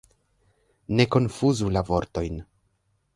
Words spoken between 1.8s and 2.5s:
vortojn!